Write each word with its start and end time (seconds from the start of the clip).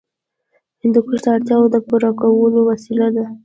هندوکش 0.81 1.19
د 1.25 1.27
اړتیاوو 1.35 1.71
د 1.73 1.77
پوره 1.87 2.11
کولو 2.19 2.59
وسیله 2.71 3.07
ده. 3.15 3.25